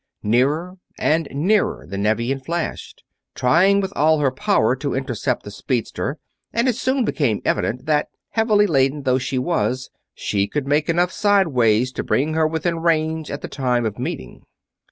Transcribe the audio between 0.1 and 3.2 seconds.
Nearer and nearer the Nevian flashed,